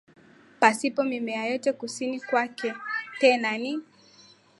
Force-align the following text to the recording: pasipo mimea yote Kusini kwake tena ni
pasipo 0.59 1.03
mimea 1.03 1.45
yote 1.47 1.73
Kusini 1.73 2.19
kwake 2.19 2.73
tena 3.19 3.57
ni 3.57 3.79